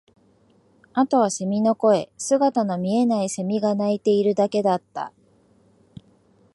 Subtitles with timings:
[0.93, 5.13] あとは蝉の声、姿の見えない蝉が鳴いているだけだった